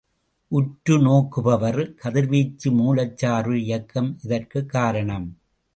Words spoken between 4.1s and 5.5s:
இதற்குக் காரணம்.